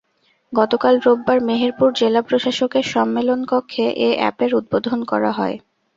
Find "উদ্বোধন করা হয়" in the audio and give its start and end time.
4.59-5.55